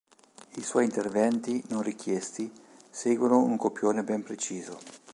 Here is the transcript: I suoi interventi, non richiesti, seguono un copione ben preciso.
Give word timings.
I 0.55 0.63
suoi 0.63 0.85
interventi, 0.85 1.63
non 1.67 1.83
richiesti, 1.83 2.51
seguono 2.89 3.43
un 3.43 3.55
copione 3.55 4.03
ben 4.03 4.23
preciso. 4.23 4.79